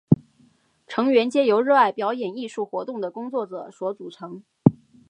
[0.87, 4.41] 成员皆由热爱表演艺术活动的工作者所组成。